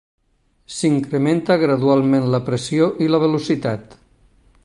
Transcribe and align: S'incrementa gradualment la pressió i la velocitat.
S'incrementa 0.77 1.57
gradualment 1.65 2.25
la 2.37 2.41
pressió 2.49 2.89
i 3.09 3.13
la 3.13 3.23
velocitat. 3.27 3.97